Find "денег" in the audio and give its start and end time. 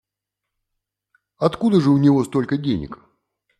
2.57-2.97